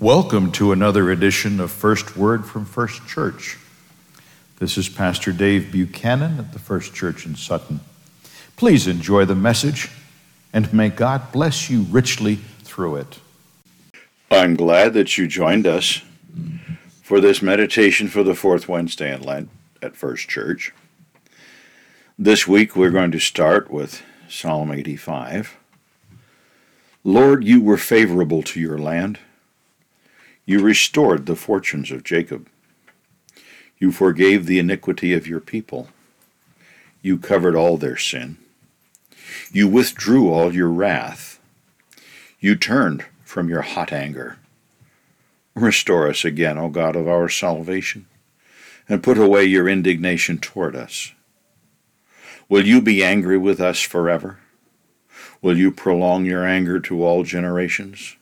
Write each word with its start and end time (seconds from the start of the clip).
Welcome 0.00 0.52
to 0.52 0.70
another 0.70 1.10
edition 1.10 1.58
of 1.58 1.72
First 1.72 2.16
Word 2.16 2.46
from 2.46 2.64
First 2.64 3.04
Church. 3.08 3.58
This 4.60 4.78
is 4.78 4.88
Pastor 4.88 5.32
Dave 5.32 5.72
Buchanan 5.72 6.38
at 6.38 6.52
the 6.52 6.60
First 6.60 6.94
Church 6.94 7.26
in 7.26 7.34
Sutton. 7.34 7.80
Please 8.56 8.86
enjoy 8.86 9.24
the 9.24 9.34
message 9.34 9.90
and 10.52 10.72
may 10.72 10.88
God 10.88 11.32
bless 11.32 11.68
you 11.68 11.82
richly 11.82 12.36
through 12.62 12.94
it. 12.94 13.18
I'm 14.30 14.54
glad 14.54 14.92
that 14.92 15.18
you 15.18 15.26
joined 15.26 15.66
us 15.66 16.00
for 17.02 17.20
this 17.20 17.42
meditation 17.42 18.06
for 18.06 18.22
the 18.22 18.36
fourth 18.36 18.68
Wednesday 18.68 19.12
in 19.12 19.22
Lent 19.22 19.50
at 19.82 19.96
First 19.96 20.28
Church. 20.28 20.72
This 22.16 22.46
week 22.46 22.76
we're 22.76 22.90
going 22.90 23.10
to 23.10 23.18
start 23.18 23.68
with 23.68 24.00
Psalm 24.28 24.70
85. 24.70 25.56
Lord, 27.02 27.42
you 27.42 27.60
were 27.60 27.76
favorable 27.76 28.44
to 28.44 28.60
your 28.60 28.78
land 28.78 29.18
you 30.48 30.60
restored 30.60 31.26
the 31.26 31.36
fortunes 31.36 31.90
of 31.90 32.02
Jacob. 32.02 32.48
You 33.76 33.92
forgave 33.92 34.46
the 34.46 34.58
iniquity 34.58 35.12
of 35.12 35.26
your 35.26 35.40
people. 35.40 35.90
You 37.02 37.18
covered 37.18 37.54
all 37.54 37.76
their 37.76 37.98
sin. 37.98 38.38
You 39.52 39.68
withdrew 39.68 40.32
all 40.32 40.54
your 40.54 40.70
wrath. 40.70 41.38
You 42.40 42.56
turned 42.56 43.04
from 43.22 43.50
your 43.50 43.60
hot 43.60 43.92
anger. 43.92 44.38
Restore 45.54 46.08
us 46.08 46.24
again, 46.24 46.56
O 46.56 46.70
God 46.70 46.96
of 46.96 47.06
our 47.06 47.28
salvation, 47.28 48.06
and 48.88 49.02
put 49.02 49.18
away 49.18 49.44
your 49.44 49.68
indignation 49.68 50.38
toward 50.38 50.74
us. 50.74 51.12
Will 52.48 52.66
you 52.66 52.80
be 52.80 53.04
angry 53.04 53.36
with 53.36 53.60
us 53.60 53.82
forever? 53.82 54.38
Will 55.42 55.58
you 55.58 55.70
prolong 55.70 56.24
your 56.24 56.46
anger 56.46 56.80
to 56.80 57.04
all 57.04 57.22
generations? 57.22 58.16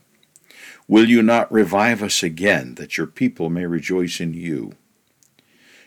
Will 0.89 1.09
you 1.09 1.23
not 1.23 1.51
revive 1.53 2.03
us 2.03 2.23
again, 2.23 2.77
that 2.77 2.97
your 2.97 3.07
people 3.07 3.51
may 3.51 3.67
rejoice 3.67 4.21
in 4.21 4.35
you? 4.35 4.73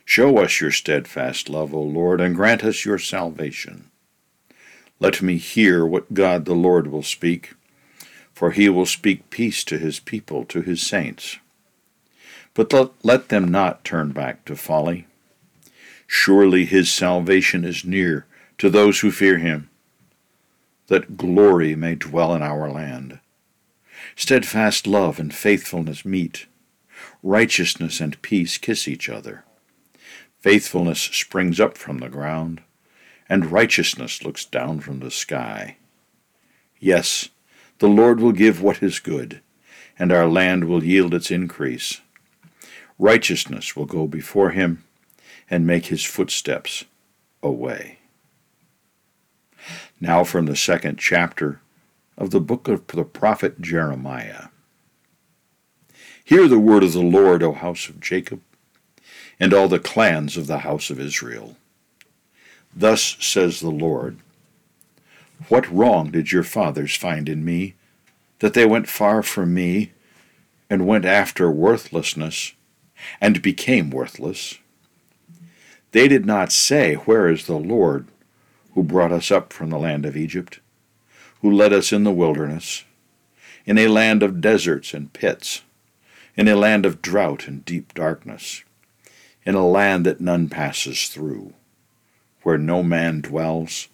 Show 0.04 0.38
us 0.40 0.60
your 0.60 0.72
steadfast 0.72 1.50
love, 1.50 1.74
O 1.74 1.82
Lord, 1.82 2.20
and 2.20 2.36
grant 2.36 2.64
us 2.64 2.84
your 2.84 3.00
salvation. 3.00 3.92
Let 5.00 5.22
me 5.22 5.38
hear 5.38 5.86
what 5.86 6.14
God 6.14 6.44
the 6.44 6.56
Lord 6.56 6.88
will 6.88 7.04
speak, 7.04 7.54
for 8.34 8.52
he 8.52 8.68
will 8.68 8.86
speak 8.86 9.30
peace 9.30 9.64
to 9.66 9.78
his 9.78 10.00
people, 10.00 10.44
to 10.46 10.62
his 10.62 10.82
saints. 10.82 11.38
But 12.54 12.74
let, 13.04 13.30
them 13.30 13.48
not 13.48 13.86
turn 13.86 14.12
back 14.12 14.44
to 14.46 14.56
folly. 14.56 15.08
Surely 16.08 16.66
his 16.66 16.92
salvation 16.92 17.64
is 17.64 17.86
near 17.86 18.26
to 18.58 18.70
those 18.70 19.00
who 19.00 19.12
fear 19.12 19.38
him, 19.38 19.70
that 20.88 21.16
glory 21.16 21.76
may 21.76 21.96
dwell 21.96 22.34
in 22.36 22.42
our 22.42 22.70
land. 22.70 23.20
Steadfast 24.20 24.86
love 24.86 25.18
and 25.18 25.34
faithfulness 25.34 26.04
meet. 26.04 26.46
Righteousness 27.24 28.02
and 28.02 28.22
peace 28.22 28.58
kiss 28.58 28.86
each 28.86 29.08
other. 29.08 29.46
Faithfulness 30.42 31.00
springs 31.00 31.58
up 31.58 31.78
from 31.78 32.00
the 32.00 32.10
ground, 32.10 32.62
and 33.30 33.50
righteousness 33.50 34.22
looks 34.22 34.44
down 34.44 34.82
from 34.82 35.00
the 35.00 35.10
sky. 35.10 35.78
Yes, 36.82 37.30
the 37.78 37.88
Lord 37.88 38.20
will 38.20 38.34
give 38.34 38.62
what 38.62 38.84
is 38.84 39.00
good, 39.00 39.40
and 39.98 40.12
our 40.12 40.28
land 40.28 40.66
will 40.66 40.84
yield 40.84 41.14
its 41.14 41.32
increase. 41.32 42.02
Righteousness 43.00 43.78
will 43.78 43.86
go 43.86 44.06
before 44.06 44.50
him 44.50 44.84
and 45.50 45.66
make 45.66 45.86
his 45.86 46.04
footsteps 46.04 46.84
a 47.42 47.50
way. 47.50 48.00
Now, 50.02 50.26
from 50.26 50.46
the 50.46 50.58
second 50.58 51.00
chapter 51.00 51.62
of 52.20 52.32
the 52.32 52.42
book 52.42 52.68
of 52.68 52.86
the 52.88 53.06
prophet 53.06 53.62
Jeremiah. 53.62 54.50
Hear 56.24 56.48
the 56.48 56.60
word 56.60 56.84
of 56.84 56.94
the 56.94 57.02
Lord, 57.02 57.42
O 57.42 57.54
house 57.54 57.88
of 57.88 58.02
Jacob, 58.02 58.42
and 59.40 59.54
all 59.54 59.70
the 59.70 59.80
clans 59.80 60.36
of 60.36 60.46
the 60.46 60.60
house 60.60 60.90
of 60.90 61.00
Israel. 61.00 61.56
Thus 62.76 63.16
says 63.20 63.62
the 63.62 63.72
Lord 63.72 64.18
What 65.48 65.72
wrong 65.72 66.12
did 66.12 66.32
your 66.32 66.44
fathers 66.44 66.96
find 66.96 67.30
in 67.30 67.46
me, 67.46 67.76
that 68.40 68.54
they 68.54 68.66
went 68.66 68.90
far 68.90 69.24
from 69.24 69.54
me, 69.54 69.94
and 70.70 70.86
went 70.86 71.06
after 71.06 71.50
worthlessness, 71.50 72.54
and 73.22 73.42
became 73.42 73.90
worthless? 73.90 74.60
They 75.92 76.10
did 76.10 76.26
not 76.26 76.52
say, 76.52 76.96
Where 76.96 77.30
is 77.30 77.48
the 77.48 77.58
Lord, 77.58 78.08
who 78.74 78.84
brought 78.84 79.14
us 79.14 79.32
up 79.32 79.54
from 79.54 79.70
the 79.70 79.80
land 79.80 80.06
of 80.06 80.18
Egypt? 80.18 80.60
Who 81.42 81.52
led 81.52 81.74
us 81.74 81.92
in 81.92 82.04
the 82.04 82.12
wilderness, 82.12 82.84
in 83.66 83.78
a 83.78 83.88
land 83.88 84.24
of 84.24 84.42
deserts 84.42 84.94
and 84.94 85.14
pits, 85.14 85.62
in 86.36 86.48
a 86.48 86.56
land 86.56 86.86
of 86.86 87.02
drought 87.02 87.48
and 87.48 87.66
deep 87.66 87.94
darkness, 87.94 88.64
in 89.46 89.56
a 89.56 89.68
land 89.68 90.06
that 90.06 90.22
none 90.22 90.50
passes 90.50 91.08
through, 91.08 91.54
where 92.44 92.58
no 92.58 92.84
man 92.84 93.22
dwells. 93.22 93.88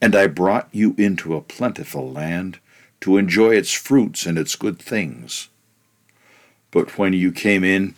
And 0.00 0.14
I 0.14 0.26
brought 0.26 0.68
you 0.72 0.94
into 0.98 1.34
a 1.34 1.40
plentiful 1.40 2.10
land 2.10 2.58
to 3.00 3.16
enjoy 3.16 3.54
its 3.54 3.72
fruits 3.72 4.26
and 4.26 4.38
its 4.38 4.56
good 4.56 4.78
things. 4.78 5.48
But 6.70 6.98
when 6.98 7.12
you 7.12 7.32
came 7.32 7.64
in, 7.64 7.94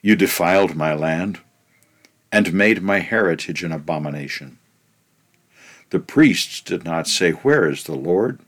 you 0.00 0.16
defiled 0.16 0.74
my 0.74 0.94
land, 0.94 1.40
and 2.30 2.52
made 2.52 2.82
my 2.82 2.98
heritage 3.00 3.62
an 3.62 3.72
abomination. 3.72 4.58
The 5.92 6.00
priests 6.00 6.62
did 6.62 6.86
not 6.86 7.06
say, 7.06 7.32
Where 7.32 7.68
is 7.68 7.84
the 7.84 7.94
Lord? 7.94 8.40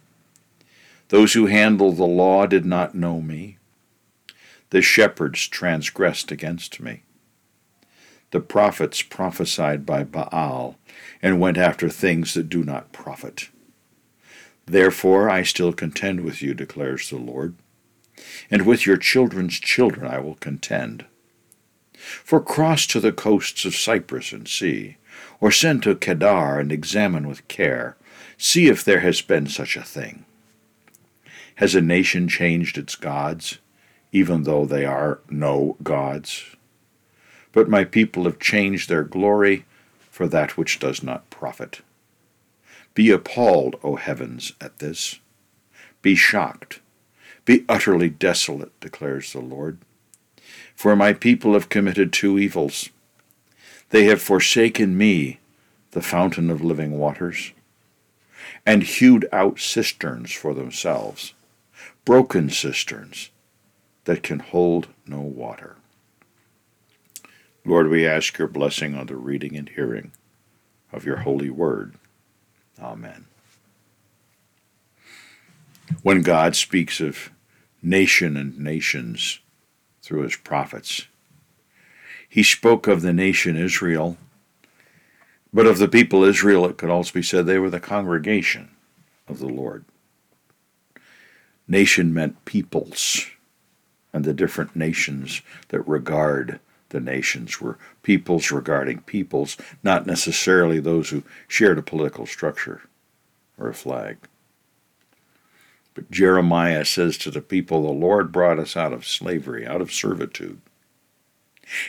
Those 1.08 1.34
who 1.34 1.44
handle 1.44 1.92
the 1.92 2.06
law 2.06 2.46
did 2.46 2.64
not 2.64 2.94
know 2.94 3.20
me. 3.20 3.58
The 4.70 4.80
shepherds 4.80 5.46
transgressed 5.46 6.32
against 6.32 6.80
me. 6.80 7.02
The 8.30 8.40
prophets 8.40 9.02
prophesied 9.02 9.84
by 9.84 10.04
Baal 10.04 10.78
and 11.20 11.38
went 11.38 11.58
after 11.58 11.90
things 11.90 12.32
that 12.32 12.48
do 12.48 12.64
not 12.64 12.92
profit. 12.92 13.50
Therefore 14.64 15.28
I 15.28 15.42
still 15.42 15.74
contend 15.74 16.22
with 16.22 16.40
you, 16.40 16.54
declares 16.54 17.10
the 17.10 17.18
Lord, 17.18 17.56
and 18.50 18.62
with 18.62 18.86
your 18.86 18.96
children's 18.96 19.60
children 19.60 20.10
I 20.10 20.18
will 20.18 20.36
contend. 20.36 21.04
For 21.92 22.40
cross 22.40 22.86
to 22.86 23.00
the 23.00 23.12
coasts 23.12 23.66
of 23.66 23.76
Cyprus 23.76 24.32
and 24.32 24.48
see, 24.48 24.96
or 25.40 25.50
send 25.50 25.82
to 25.82 25.94
Kedar 25.94 26.58
and 26.58 26.72
examine 26.72 27.28
with 27.28 27.46
care, 27.48 27.96
see 28.36 28.68
if 28.68 28.84
there 28.84 29.00
has 29.00 29.20
been 29.20 29.46
such 29.46 29.76
a 29.76 29.82
thing. 29.82 30.24
Has 31.56 31.74
a 31.74 31.80
nation 31.80 32.28
changed 32.28 32.76
its 32.76 32.96
gods, 32.96 33.58
even 34.12 34.42
though 34.42 34.64
they 34.64 34.84
are 34.84 35.20
no 35.30 35.76
gods? 35.82 36.44
But 37.52 37.68
my 37.68 37.84
people 37.84 38.24
have 38.24 38.38
changed 38.38 38.88
their 38.88 39.04
glory 39.04 39.64
for 40.10 40.26
that 40.28 40.56
which 40.56 40.78
does 40.78 41.02
not 41.02 41.30
profit. 41.30 41.80
Be 42.94 43.10
appalled, 43.10 43.76
O 43.82 43.96
heavens, 43.96 44.52
at 44.60 44.78
this. 44.78 45.18
Be 46.02 46.14
shocked. 46.14 46.80
Be 47.44 47.64
utterly 47.68 48.08
desolate, 48.08 48.78
declares 48.80 49.32
the 49.32 49.40
Lord. 49.40 49.78
For 50.74 50.94
my 50.94 51.12
people 51.12 51.54
have 51.54 51.68
committed 51.68 52.12
two 52.12 52.38
evils. 52.38 52.90
They 53.94 54.06
have 54.06 54.20
forsaken 54.20 54.98
me, 54.98 55.38
the 55.92 56.02
fountain 56.02 56.50
of 56.50 56.60
living 56.60 56.98
waters, 56.98 57.52
and 58.66 58.82
hewed 58.82 59.28
out 59.30 59.60
cisterns 59.60 60.32
for 60.32 60.52
themselves, 60.52 61.32
broken 62.04 62.50
cisterns 62.50 63.30
that 64.02 64.24
can 64.24 64.40
hold 64.40 64.88
no 65.06 65.20
water. 65.20 65.76
Lord, 67.64 67.88
we 67.88 68.04
ask 68.04 68.36
your 68.36 68.48
blessing 68.48 68.96
on 68.96 69.06
the 69.06 69.14
reading 69.14 69.56
and 69.56 69.68
hearing 69.68 70.10
of 70.90 71.04
your 71.04 71.18
holy 71.18 71.50
word. 71.50 71.94
Amen. 72.82 73.26
When 76.02 76.22
God 76.22 76.56
speaks 76.56 77.00
of 77.00 77.30
nation 77.80 78.36
and 78.36 78.58
nations 78.58 79.38
through 80.02 80.22
his 80.22 80.34
prophets, 80.34 81.06
he 82.34 82.42
spoke 82.42 82.88
of 82.88 83.00
the 83.00 83.12
nation 83.12 83.56
Israel, 83.56 84.16
but 85.52 85.66
of 85.66 85.78
the 85.78 85.86
people 85.86 86.24
Israel, 86.24 86.66
it 86.66 86.76
could 86.76 86.90
also 86.90 87.12
be 87.12 87.22
said 87.22 87.46
they 87.46 87.60
were 87.60 87.70
the 87.70 87.78
congregation 87.78 88.70
of 89.28 89.38
the 89.38 89.46
Lord. 89.46 89.84
Nation 91.68 92.12
meant 92.12 92.44
peoples, 92.44 93.26
and 94.12 94.24
the 94.24 94.34
different 94.34 94.74
nations 94.74 95.42
that 95.68 95.86
regard 95.86 96.58
the 96.88 96.98
nations 96.98 97.60
were 97.60 97.78
peoples 98.02 98.50
regarding 98.50 99.02
peoples, 99.02 99.56
not 99.84 100.04
necessarily 100.04 100.80
those 100.80 101.10
who 101.10 101.22
shared 101.46 101.78
a 101.78 101.82
political 101.82 102.26
structure 102.26 102.82
or 103.56 103.68
a 103.68 103.74
flag. 103.74 104.16
But 105.94 106.10
Jeremiah 106.10 106.84
says 106.84 107.16
to 107.18 107.30
the 107.30 107.40
people, 107.40 107.82
The 107.82 107.92
Lord 107.92 108.32
brought 108.32 108.58
us 108.58 108.76
out 108.76 108.92
of 108.92 109.06
slavery, 109.06 109.64
out 109.64 109.80
of 109.80 109.92
servitude 109.92 110.60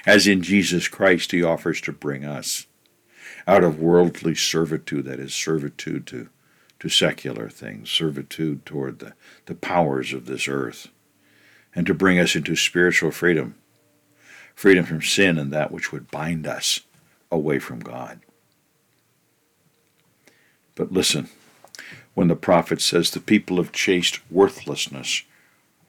as 0.06 0.28
in 0.28 0.42
Jesus 0.42 0.88
Christ 0.88 1.32
he 1.32 1.44
offers 1.44 1.82
to 1.82 1.92
bring 1.92 2.26
us 2.26 2.68
out 3.48 3.64
of 3.64 3.80
worldly 3.80 4.36
servitude, 4.36 5.06
that 5.06 5.20
is, 5.20 5.34
servitude 5.34 6.08
to, 6.08 6.30
to 6.80 6.90
secular 6.90 7.50
things, 7.50 7.90
servitude 7.90 8.66
toward 8.66 9.00
the, 9.00 9.14
the 9.46 9.56
powers 9.56 10.14
of 10.14 10.26
this 10.26 10.48
earth, 10.48 10.88
and 11.76 11.86
to 11.86 11.94
bring 11.94 12.20
us 12.20 12.36
into 12.36 12.56
spiritual 12.56 13.12
freedom 13.12 13.56
freedom 14.56 14.86
from 14.86 15.02
sin 15.02 15.38
and 15.38 15.52
that 15.52 15.70
which 15.70 15.92
would 15.92 16.10
bind 16.10 16.48
us 16.48 16.80
away 17.30 17.60
from 17.60 17.80
God. 17.80 18.22
But 20.76 20.92
listen, 20.92 21.30
when 22.14 22.30
the 22.30 22.36
prophet 22.36 22.82
says 22.82 23.12
the 23.12 23.20
people 23.20 23.58
have 23.58 23.74
chased 23.74 24.20
worthlessness 24.32 25.24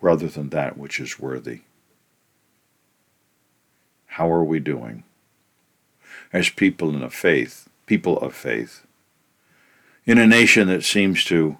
rather 0.00 0.28
than 0.28 0.50
that 0.50 0.76
which 0.76 1.00
is 1.00 1.18
worthy. 1.18 1.60
How 4.16 4.32
are 4.32 4.42
we 4.42 4.60
doing? 4.60 5.04
As 6.32 6.48
people 6.48 6.88
in 6.96 7.02
a 7.02 7.10
faith, 7.10 7.68
people 7.84 8.18
of 8.20 8.34
faith, 8.34 8.86
in 10.06 10.16
a 10.16 10.26
nation 10.26 10.68
that 10.68 10.84
seems 10.84 11.22
to 11.26 11.58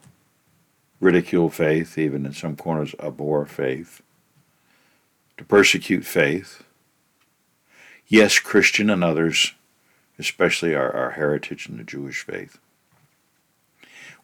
ridicule 0.99 1.51
faith, 1.51 1.99
even 1.99 2.25
in 2.25 2.33
some 2.33 2.57
corners 2.57 2.95
abhor 2.99 3.45
faith, 3.45 4.01
to 5.37 5.45
persecute 5.45 6.07
faith. 6.07 6.63
Yes, 8.07 8.39
Christian 8.39 8.89
and 8.89 9.05
others, 9.05 9.53
especially 10.19 10.75
our, 10.75 10.91
our 10.91 11.11
heritage 11.11 11.69
in 11.69 11.77
the 11.77 11.85
Jewish 11.85 12.23
faith. 12.23 12.57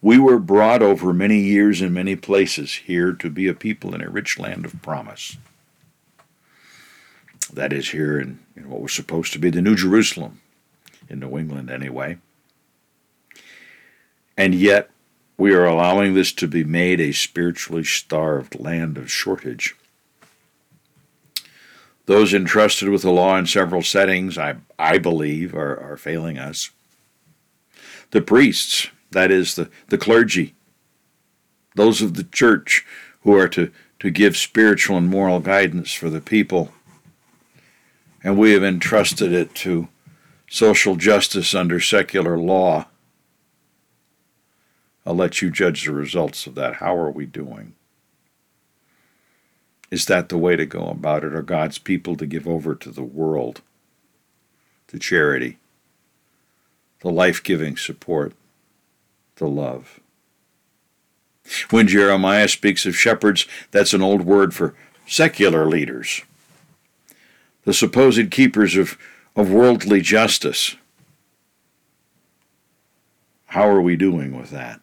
We 0.00 0.18
were 0.18 0.38
brought 0.38 0.80
over 0.80 1.12
many 1.12 1.40
years 1.40 1.82
in 1.82 1.92
many 1.92 2.16
places 2.16 2.76
here 2.76 3.12
to 3.12 3.28
be 3.28 3.46
a 3.46 3.52
people 3.52 3.94
in 3.94 4.00
a 4.00 4.08
rich 4.08 4.38
land 4.38 4.64
of 4.64 4.80
promise. 4.80 5.36
That 7.46 7.72
is 7.72 7.90
here 7.90 8.18
in, 8.18 8.40
in 8.56 8.70
what 8.70 8.80
was 8.80 8.92
supposed 8.92 9.32
to 9.32 9.38
be 9.38 9.50
the 9.50 9.62
New 9.62 9.76
Jerusalem, 9.76 10.40
in 11.08 11.20
New 11.20 11.38
England 11.38 11.70
anyway. 11.70 12.18
And 14.36 14.54
yet, 14.54 14.90
we 15.36 15.52
are 15.54 15.64
allowing 15.64 16.14
this 16.14 16.32
to 16.32 16.46
be 16.46 16.64
made 16.64 17.00
a 17.00 17.12
spiritually 17.12 17.84
starved 17.84 18.58
land 18.60 18.96
of 18.96 19.10
shortage. 19.10 19.74
Those 22.06 22.34
entrusted 22.34 22.88
with 22.88 23.02
the 23.02 23.10
law 23.10 23.36
in 23.36 23.46
several 23.46 23.82
settings, 23.82 24.36
I, 24.36 24.56
I 24.78 24.98
believe, 24.98 25.54
are, 25.54 25.78
are 25.78 25.96
failing 25.96 26.38
us. 26.38 26.70
The 28.10 28.20
priests, 28.20 28.88
that 29.10 29.30
is, 29.30 29.54
the, 29.54 29.70
the 29.88 29.98
clergy, 29.98 30.54
those 31.74 32.02
of 32.02 32.14
the 32.14 32.24
church 32.24 32.84
who 33.22 33.36
are 33.36 33.48
to, 33.48 33.70
to 34.00 34.10
give 34.10 34.36
spiritual 34.36 34.96
and 34.96 35.08
moral 35.08 35.40
guidance 35.40 35.92
for 35.92 36.10
the 36.10 36.20
people, 36.20 36.72
and 38.22 38.38
we 38.38 38.52
have 38.52 38.62
entrusted 38.62 39.32
it 39.32 39.54
to 39.54 39.88
social 40.48 40.96
justice 40.96 41.54
under 41.54 41.80
secular 41.80 42.38
law 42.38 42.86
I'll 45.04 45.14
let 45.14 45.42
you 45.42 45.50
judge 45.50 45.84
the 45.84 45.92
results 45.92 46.46
of 46.46 46.54
that. 46.54 46.74
How 46.74 46.96
are 46.96 47.10
we 47.10 47.26
doing? 47.26 47.74
Is 49.90 50.06
that 50.06 50.28
the 50.28 50.38
way 50.38 50.56
to 50.56 50.64
go 50.64 50.86
about 50.86 51.24
it? 51.24 51.34
Are 51.34 51.42
God's 51.42 51.78
people 51.78 52.16
to 52.16 52.26
give 52.26 52.46
over 52.46 52.74
to 52.74 52.90
the 52.90 53.02
world, 53.02 53.60
to 54.88 54.98
charity, 54.98 55.58
the 57.00 57.10
life 57.10 57.42
giving 57.42 57.76
support, 57.76 58.32
the 59.36 59.48
love? 59.48 60.00
When 61.70 61.88
Jeremiah 61.88 62.48
speaks 62.48 62.86
of 62.86 62.96
shepherds, 62.96 63.46
that's 63.72 63.92
an 63.92 64.02
old 64.02 64.22
word 64.22 64.54
for 64.54 64.74
secular 65.06 65.66
leaders, 65.66 66.22
the 67.64 67.74
supposed 67.74 68.30
keepers 68.30 68.76
of, 68.76 68.98
of 69.36 69.50
worldly 69.50 70.00
justice. 70.00 70.76
How 73.46 73.68
are 73.68 73.82
we 73.82 73.96
doing 73.96 74.36
with 74.36 74.50
that? 74.50 74.80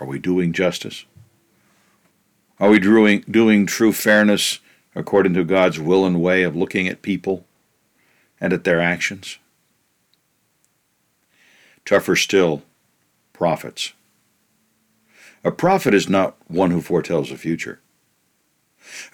Are 0.00 0.06
we 0.06 0.18
doing 0.18 0.52
justice? 0.52 1.04
Are 2.58 2.70
we 2.70 2.78
doing, 2.78 3.24
doing 3.30 3.66
true 3.66 3.92
fairness 3.92 4.60
according 4.94 5.34
to 5.34 5.44
God's 5.44 5.78
will 5.78 6.04
and 6.04 6.20
way 6.20 6.42
of 6.42 6.56
looking 6.56 6.88
at 6.88 7.02
people 7.02 7.46
and 8.40 8.52
at 8.52 8.64
their 8.64 8.80
actions? 8.80 9.38
Tougher 11.84 12.16
still, 12.16 12.62
prophets. 13.32 13.92
A 15.42 15.50
prophet 15.50 15.94
is 15.94 16.08
not 16.08 16.36
one 16.48 16.70
who 16.70 16.80
foretells 16.80 17.30
the 17.30 17.36
future. 17.36 17.80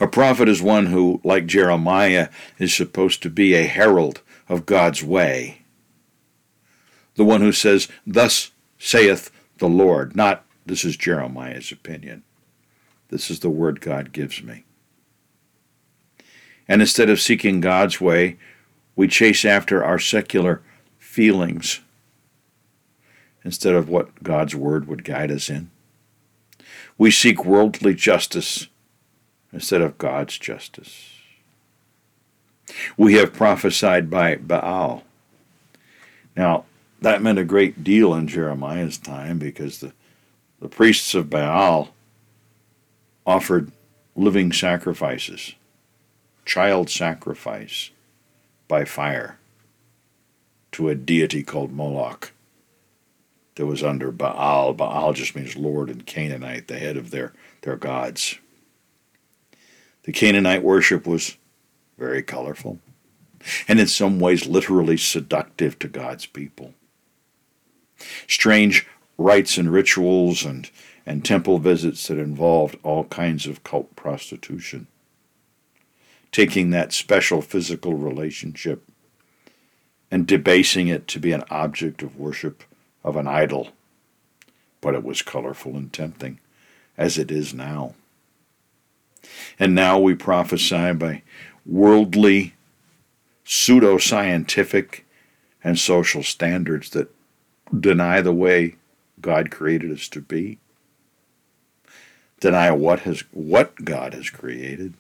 A 0.01 0.07
prophet 0.07 0.49
is 0.49 0.63
one 0.63 0.87
who, 0.87 1.21
like 1.25 1.47
Jeremiah, 1.47 2.29
is 2.59 2.75
supposed 2.75 3.23
to 3.23 3.31
be 3.31 3.55
a 3.55 3.67
herald 3.67 4.23
of 4.49 4.67
God's 4.67 5.03
way. 5.03 5.63
The 7.17 7.25
one 7.25 7.41
who 7.41 7.53
says, 7.53 7.89
Thus 8.07 8.51
saith 8.79 9.31
the 9.59 9.69
Lord, 9.69 10.15
not 10.15 10.45
this 10.65 10.85
is 10.85 10.97
Jeremiah's 10.97 11.73
opinion. 11.73 12.23
This 13.09 13.31
is 13.31 13.41
the 13.41 13.51
word 13.51 13.81
God 13.81 14.13
gives 14.13 14.43
me. 14.43 14.65
And 16.69 16.81
instead 16.83 17.09
of 17.09 17.21
seeking 17.21 17.61
God's 17.61 18.01
way, 18.01 18.37
we 18.97 19.07
chase 19.09 19.45
after 19.45 19.85
our 19.85 19.99
secular 19.99 20.63
feelings 20.99 21.81
instead 23.45 23.75
of 23.75 23.89
what 23.89 24.23
God's 24.23 24.57
word 24.57 24.89
would 24.89 25.05
guide 25.05 25.31
us 25.31 25.49
in. 25.49 25.71
We 26.99 27.11
seek 27.11 27.45
worldly 27.45 27.95
justice 27.95 28.67
instead 29.53 29.81
of 29.81 29.99
God's 29.99 30.39
justice. 30.39 31.11
We 32.97 33.15
have 33.15 33.33
prophesied 33.33 34.11
by 34.11 34.37
Baal. 34.37 35.05
Now, 36.37 36.65
that 37.01 37.23
meant 37.23 37.39
a 37.39 37.45
great 37.45 37.85
deal 37.85 38.15
in 38.15 38.27
Jeremiah's 38.27 38.99
time 38.99 39.39
because 39.39 39.81
the 39.81 39.93
the 40.61 40.69
priests 40.69 41.15
of 41.15 41.31
Baal 41.31 41.91
offered 43.27 43.71
living 44.15 44.53
sacrifices, 44.53 45.55
child 46.45 46.89
sacrifice 46.89 47.91
by 48.69 48.85
fire 48.85 49.39
to 50.73 50.89
a 50.89 50.95
deity 50.95 51.43
called 51.43 51.73
Moloch 51.73 52.33
that 53.57 53.67
was 53.67 53.83
under 53.83 54.11
Baal. 54.11 54.73
Baal 54.73 55.13
just 55.13 55.37
means 55.37 55.57
Lord 55.57 55.91
in 55.91 56.03
Canaanite, 56.03 56.69
the 56.69 56.79
head 56.79 56.97
of 56.97 57.11
their, 57.11 57.33
their 57.63 57.77
gods. 57.77 58.39
The 60.07 60.13
Canaanite 60.13 60.63
worship 60.63 61.05
was 61.05 61.37
very 61.99 62.23
colorful 62.23 62.79
and 63.69 63.79
in 63.81 63.89
some 63.89 64.21
ways 64.21 64.47
literally 64.47 64.97
seductive 64.97 65.79
to 65.81 65.89
God's 65.89 66.27
people. 66.27 66.75
Strange 68.29 68.87
rites 69.19 69.59
and 69.59 69.73
rituals 69.73 70.45
and, 70.45 70.71
and 71.05 71.25
temple 71.25 71.59
visits 71.59 72.07
that 72.07 72.19
involved 72.19 72.77
all 72.83 73.05
kinds 73.05 73.47
of 73.47 73.65
cult 73.65 73.95
prostitution. 73.97 74.87
Taking 76.31 76.71
that 76.71 76.93
special 76.93 77.43
physical 77.43 77.95
relationship 77.95 78.89
and 80.11 80.27
debasing 80.27 80.87
it 80.87 81.09
to 81.09 81.19
be 81.19 81.33
an 81.33 81.45
object 81.51 82.03
of 82.03 82.17
worship 82.17 82.63
of 83.03 83.17
an 83.17 83.27
idol. 83.27 83.71
But 84.81 84.95
it 84.95 85.03
was 85.03 85.23
colorful 85.23 85.77
and 85.77 85.93
tempting, 85.93 86.39
as 86.97 87.19
it 87.19 87.31
is 87.31 87.53
now. 87.53 87.95
And 89.59 89.75
now 89.75 89.99
we 89.99 90.15
prophesy 90.15 90.93
by 90.93 91.23
worldly, 91.65 92.55
pseudo-scientific, 93.45 95.05
and 95.63 95.79
social 95.79 96.23
standards 96.23 96.91
that 96.91 97.13
deny 97.79 98.21
the 98.21 98.33
way 98.33 98.77
God 99.21 99.51
created 99.51 99.91
us 99.91 100.09
to 100.09 100.21
be. 100.21 100.59
Deny 102.39 102.71
what 102.71 103.01
has 103.01 103.25
what 103.33 103.85
God 103.85 104.15
has 104.15 104.31
created. 104.31 104.95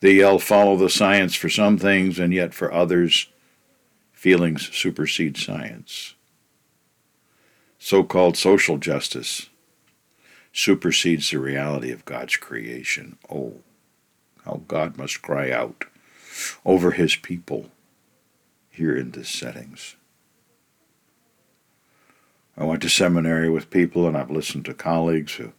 They 0.00 0.14
yell 0.14 0.38
follow 0.38 0.76
the 0.76 0.88
science 0.88 1.34
for 1.34 1.50
some 1.50 1.76
things 1.76 2.18
and 2.18 2.32
yet 2.32 2.54
for 2.54 2.72
others 2.72 3.28
feelings 4.12 4.74
supersede 4.74 5.36
science. 5.36 6.14
So-called 7.78 8.36
social 8.36 8.78
justice 8.78 9.48
supersedes 10.52 11.30
the 11.30 11.38
reality 11.38 11.90
of 11.90 12.04
God's 12.04 12.36
creation. 12.36 13.18
Oh, 13.30 13.54
how 14.44 14.62
God 14.66 14.96
must 14.96 15.22
cry 15.22 15.50
out 15.50 15.84
over 16.64 16.92
his 16.92 17.16
people 17.16 17.70
here 18.70 18.96
in 18.96 19.10
these 19.10 19.28
settings. 19.28 19.96
I 22.56 22.64
went 22.64 22.82
to 22.82 22.88
seminary 22.88 23.48
with 23.48 23.70
people 23.70 24.06
and 24.06 24.16
I've 24.16 24.30
listened 24.30 24.64
to 24.66 24.74
colleagues 24.74 25.34
who 25.34 25.52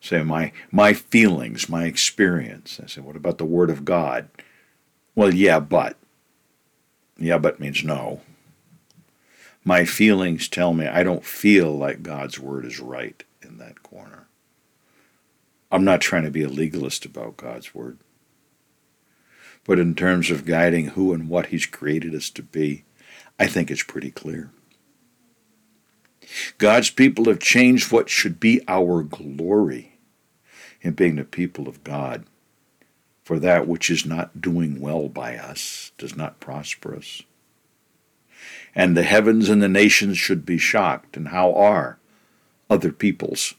say 0.00 0.22
my 0.22 0.52
my 0.70 0.92
feelings, 0.92 1.68
my 1.68 1.84
experience. 1.84 2.80
I 2.82 2.86
say, 2.86 3.00
what 3.00 3.16
about 3.16 3.38
the 3.38 3.44
Word 3.44 3.70
of 3.70 3.84
God? 3.84 4.28
Well, 5.14 5.34
yeah, 5.34 5.60
but. 5.60 5.96
Yeah, 7.18 7.38
but 7.38 7.58
means 7.58 7.82
no. 7.82 8.20
My 9.64 9.84
feelings 9.84 10.48
tell 10.48 10.72
me 10.72 10.86
I 10.86 11.02
don't 11.02 11.24
feel 11.24 11.76
like 11.76 12.02
God's 12.02 12.38
Word 12.38 12.64
is 12.64 12.78
right 12.78 13.22
in 13.42 13.58
that 13.58 13.82
corner. 13.82 14.27
I'm 15.70 15.84
not 15.84 16.00
trying 16.00 16.24
to 16.24 16.30
be 16.30 16.42
a 16.42 16.48
legalist 16.48 17.04
about 17.04 17.36
God's 17.36 17.74
Word. 17.74 17.98
But 19.64 19.78
in 19.78 19.94
terms 19.94 20.30
of 20.30 20.46
guiding 20.46 20.88
who 20.88 21.12
and 21.12 21.28
what 21.28 21.46
He's 21.46 21.66
created 21.66 22.14
us 22.14 22.30
to 22.30 22.42
be, 22.42 22.84
I 23.38 23.46
think 23.46 23.70
it's 23.70 23.82
pretty 23.82 24.10
clear. 24.10 24.50
God's 26.56 26.90
people 26.90 27.26
have 27.26 27.38
changed 27.38 27.92
what 27.92 28.08
should 28.08 28.40
be 28.40 28.62
our 28.66 29.02
glory 29.02 29.98
in 30.80 30.92
being 30.92 31.16
the 31.16 31.24
people 31.24 31.68
of 31.68 31.84
God. 31.84 32.24
For 33.22 33.38
that 33.38 33.68
which 33.68 33.90
is 33.90 34.06
not 34.06 34.40
doing 34.40 34.80
well 34.80 35.08
by 35.08 35.36
us 35.36 35.92
does 35.98 36.16
not 36.16 36.40
prosper 36.40 36.96
us. 36.96 37.22
And 38.74 38.96
the 38.96 39.02
heavens 39.02 39.50
and 39.50 39.62
the 39.62 39.68
nations 39.68 40.16
should 40.16 40.46
be 40.46 40.56
shocked. 40.56 41.14
And 41.16 41.28
how 41.28 41.52
are 41.52 41.98
other 42.70 42.90
peoples, 42.90 43.54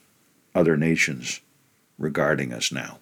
other 0.56 0.76
nations 0.76 1.42
regarding 2.00 2.52
us 2.52 2.72
now? 2.72 2.98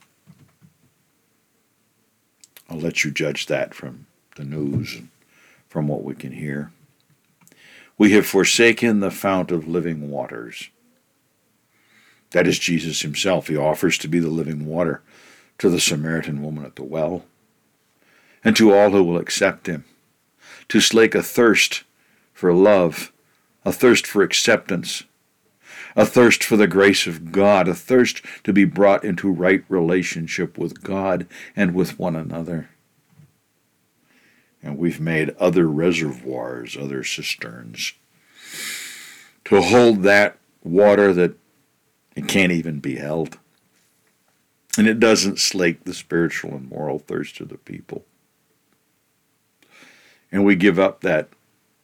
I'll 2.69 2.79
let 2.79 3.05
you 3.05 3.11
judge 3.11 3.45
that 3.45 3.73
from 3.73 4.07
the 4.35 4.43
news 4.43 4.95
and 4.95 5.09
from 5.69 5.87
what 5.87 6.03
we 6.03 6.15
can 6.15 6.33
hear. 6.33 6.71
We 7.97 8.11
have 8.11 8.25
forsaken 8.25 8.99
the 8.99 9.11
fount 9.11 9.51
of 9.51 9.67
living 9.67 10.09
waters. 10.09 10.69
That 12.31 12.45
is 12.47 12.59
Jesus 12.59 13.01
himself. 13.01 13.47
He 13.47 13.55
offers 13.55 13.97
to 13.99 14.07
be 14.07 14.19
the 14.19 14.27
living 14.27 14.65
water 14.65 15.01
to 15.59 15.69
the 15.69 15.79
Samaritan 15.79 16.41
woman 16.41 16.65
at 16.65 16.75
the 16.75 16.83
well 16.83 17.25
and 18.43 18.55
to 18.55 18.73
all 18.73 18.91
who 18.91 19.03
will 19.03 19.17
accept 19.17 19.67
him, 19.67 19.83
to 20.69 20.79
slake 20.79 21.15
a 21.15 21.23
thirst 21.23 21.83
for 22.33 22.53
love, 22.53 23.11
a 23.65 23.71
thirst 23.71 24.05
for 24.05 24.21
acceptance, 24.21 25.03
a 25.95 26.05
thirst 26.05 26.43
for 26.43 26.57
the 26.57 26.67
grace 26.67 27.07
of 27.07 27.31
God, 27.31 27.67
a 27.67 27.75
thirst 27.75 28.21
to 28.43 28.53
be 28.53 28.65
brought 28.65 29.03
into 29.03 29.31
right 29.31 29.63
relationship 29.69 30.57
with 30.57 30.83
God 30.83 31.27
and 31.55 31.73
with 31.73 31.99
one 31.99 32.15
another. 32.15 32.69
And 34.61 34.77
we've 34.77 34.99
made 34.99 35.35
other 35.39 35.67
reservoirs, 35.67 36.75
other 36.75 37.03
cisterns, 37.03 37.93
to 39.45 39.61
hold 39.61 40.03
that 40.03 40.37
water 40.63 41.13
that 41.13 41.35
it 42.15 42.27
can't 42.27 42.51
even 42.51 42.79
be 42.79 42.95
held. 42.95 43.37
And 44.77 44.87
it 44.87 44.99
doesn't 44.99 45.39
slake 45.39 45.83
the 45.83 45.93
spiritual 45.93 46.51
and 46.51 46.69
moral 46.69 46.99
thirst 46.99 47.39
of 47.39 47.49
the 47.49 47.57
people. 47.57 48.05
And 50.31 50.43
we 50.43 50.55
give 50.55 50.77
up 50.77 51.01
that 51.01 51.29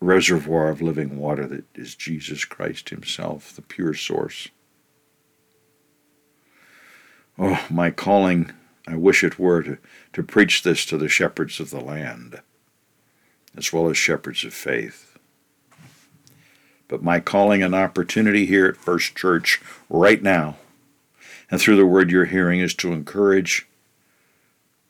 reservoir 0.04 0.70
of 0.70 0.82
living 0.82 1.18
water 1.18 1.48
that 1.48 1.66
is 1.76 1.96
Jesus 1.96 2.46
Christ 2.46 2.90
Himself, 2.90 3.56
the 3.56 3.62
pure 3.62 3.94
source. 3.94 4.50
Oh, 7.40 7.66
my 7.70 7.90
calling, 7.90 8.52
I 8.88 8.96
wish 8.96 9.24
it 9.24 9.40
were 9.40 9.64
to, 9.64 9.78
to 10.14 10.24
preach 10.24 10.64
this 10.64 10.86
to 10.88 10.98
the 10.98 11.10
shepherds 11.10 11.60
of 11.60 11.70
the 11.70 11.80
land, 11.80 12.42
as 13.58 13.72
well 13.72 13.90
as 13.90 13.98
shepherds 13.98 14.44
of 14.44 14.54
faith. 14.54 15.18
But 16.88 17.02
my 17.02 17.20
calling 17.20 17.64
and 17.64 17.74
opportunity 17.74 18.46
here 18.46 18.68
at 18.68 18.78
First 18.78 19.16
Church 19.16 19.62
right 19.90 20.22
now, 20.22 20.58
and 21.50 21.60
through 21.60 21.78
the 21.78 21.86
word 21.86 22.12
you're 22.12 22.26
hearing, 22.26 22.60
is 22.60 22.76
to 22.76 22.94
encourage 22.94 23.68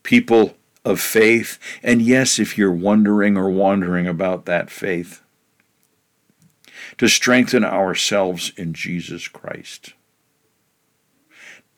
people 0.02 0.58
of 0.86 1.00
faith. 1.00 1.60
And 1.82 2.02
yes, 2.02 2.40
if 2.40 2.58
you're 2.58 2.72
wondering 2.72 3.38
or 3.38 3.50
wandering 3.50 4.08
about 4.08 4.46
that 4.46 4.70
faith, 4.70 5.22
to 6.98 7.08
strengthen 7.08 7.64
ourselves 7.64 8.52
in 8.58 8.74
Jesus 8.74 9.28
Christ. 9.28 9.94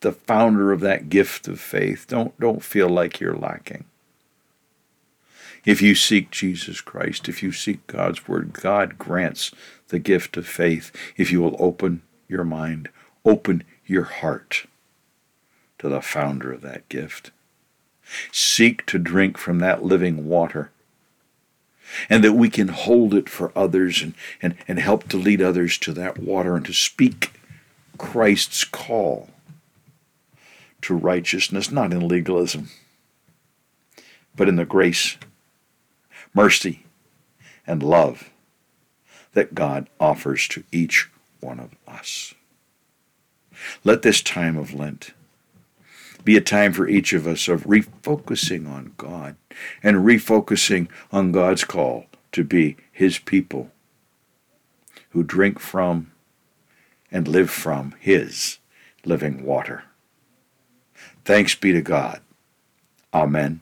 The 0.01 0.11
founder 0.11 0.71
of 0.71 0.81
that 0.81 1.09
gift 1.09 1.47
of 1.47 1.59
faith. 1.59 2.05
Don't, 2.07 2.37
don't 2.39 2.63
feel 2.63 2.89
like 2.89 3.19
you're 3.19 3.35
lacking. 3.35 3.85
If 5.65 5.81
you 5.81 5.95
seek 5.95 6.29
Jesus 6.29 6.79
Christ, 6.79 7.27
if 7.27 7.41
you 7.41 7.51
seek 7.51 7.87
God's 7.87 8.27
Word, 8.27 8.53
God 8.53 8.99
grants 8.99 9.51
the 9.87 9.97
gift 9.99 10.37
of 10.37 10.47
faith 10.47 10.91
if 11.17 11.31
you 11.31 11.41
will 11.41 11.55
open 11.57 12.03
your 12.27 12.43
mind, 12.43 12.89
open 13.23 13.63
your 13.85 14.03
heart 14.03 14.67
to 15.79 15.89
the 15.89 16.01
founder 16.01 16.51
of 16.51 16.61
that 16.61 16.87
gift. 16.87 17.31
Seek 18.31 18.85
to 18.87 18.99
drink 18.99 19.37
from 19.37 19.59
that 19.59 19.83
living 19.83 20.27
water. 20.27 20.71
And 22.09 22.23
that 22.23 22.33
we 22.33 22.49
can 22.49 22.69
hold 22.69 23.13
it 23.13 23.29
for 23.29 23.51
others 23.55 24.01
and, 24.01 24.15
and, 24.41 24.55
and 24.67 24.79
help 24.79 25.07
to 25.09 25.17
lead 25.17 25.41
others 25.41 25.77
to 25.79 25.93
that 25.93 26.17
water 26.17 26.55
and 26.55 26.65
to 26.65 26.73
speak 26.73 27.39
Christ's 27.97 28.63
call 28.63 29.29
to 30.81 30.95
righteousness, 30.95 31.71
not 31.71 31.93
in 31.93 32.07
legalism, 32.07 32.69
but 34.35 34.49
in 34.49 34.55
the 34.55 34.65
grace, 34.65 35.17
mercy, 36.33 36.83
and 37.65 37.81
love 37.81 38.29
that 39.33 39.55
God 39.55 39.89
offers 39.99 40.47
to 40.49 40.63
each 40.71 41.09
one 41.39 41.59
of 41.59 41.71
us. 41.87 42.33
Let 43.83 44.01
this 44.01 44.21
time 44.21 44.57
of 44.57 44.73
Lent 44.73 45.13
be 46.25 46.35
a 46.35 46.41
time 46.41 46.73
for 46.73 46.87
each 46.87 47.13
of 47.13 47.27
us 47.27 47.47
of 47.47 47.63
refocusing 47.63 48.67
on 48.67 48.93
God 48.97 49.35
and 49.81 49.97
refocusing 49.97 50.89
on 51.11 51.31
God's 51.31 51.63
call 51.63 52.07
to 52.31 52.43
be 52.43 52.75
His 52.91 53.19
people 53.19 53.69
who 55.11 55.23
drink 55.23 55.59
from 55.59 56.11
and 57.11 57.27
live 57.27 57.51
from 57.51 57.93
His 57.99 58.57
living 59.05 59.45
water. 59.45 59.83
Thanks 61.23 61.55
be 61.55 61.71
to 61.71 61.81
God. 61.81 62.21
Amen 63.13 63.61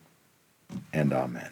and 0.92 1.14
amen. 1.14 1.50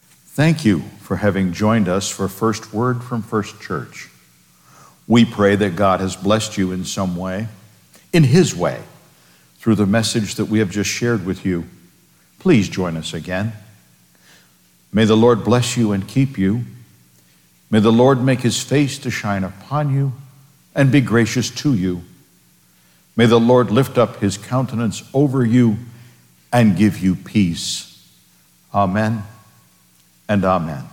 Thank 0.00 0.64
you 0.64 0.80
for 1.00 1.16
having 1.16 1.52
joined 1.52 1.88
us 1.88 2.08
for 2.08 2.26
First 2.26 2.72
Word 2.72 3.04
from 3.04 3.22
First 3.22 3.60
Church. 3.60 4.08
We 5.06 5.26
pray 5.26 5.54
that 5.56 5.76
God 5.76 6.00
has 6.00 6.16
blessed 6.16 6.56
you 6.56 6.72
in 6.72 6.84
some 6.84 7.16
way, 7.16 7.48
in 8.12 8.24
His 8.24 8.56
way 8.56 8.80
through 9.64 9.74
the 9.74 9.86
message 9.86 10.34
that 10.34 10.44
we 10.44 10.58
have 10.58 10.68
just 10.68 10.90
shared 10.90 11.24
with 11.24 11.46
you. 11.46 11.64
Please 12.38 12.68
join 12.68 12.98
us 12.98 13.14
again. 13.14 13.54
May 14.92 15.06
the 15.06 15.16
Lord 15.16 15.42
bless 15.42 15.74
you 15.74 15.92
and 15.92 16.06
keep 16.06 16.36
you. 16.36 16.66
May 17.70 17.80
the 17.80 17.90
Lord 17.90 18.22
make 18.22 18.40
his 18.40 18.62
face 18.62 18.98
to 18.98 19.10
shine 19.10 19.42
upon 19.42 19.90
you 19.94 20.12
and 20.74 20.92
be 20.92 21.00
gracious 21.00 21.48
to 21.62 21.72
you. 21.72 22.02
May 23.16 23.24
the 23.24 23.40
Lord 23.40 23.70
lift 23.70 23.96
up 23.96 24.16
his 24.16 24.36
countenance 24.36 25.02
over 25.14 25.42
you 25.46 25.78
and 26.52 26.76
give 26.76 26.98
you 26.98 27.14
peace. 27.14 28.06
Amen 28.74 29.22
and 30.28 30.44
amen. 30.44 30.84